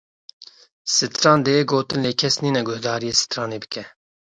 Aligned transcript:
Sitran 0.93 1.39
dihê 1.45 1.63
gotin 1.71 1.99
lê 2.05 2.11
kes 2.19 2.35
nîne 2.43 2.61
guhdarîya 2.67 3.13
sitranê 3.21 3.57
bike 3.63 3.83